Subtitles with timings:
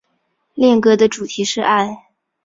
[0.55, 2.07] 恋歌的主题是爱。